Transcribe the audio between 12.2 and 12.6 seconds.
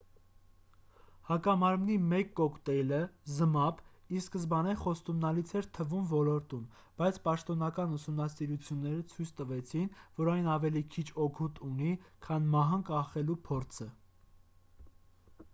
քան